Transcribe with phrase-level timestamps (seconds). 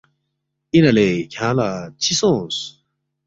[0.73, 1.67] اِنا لے کھیانگ لہ
[2.01, 2.57] چِہ سونگس؟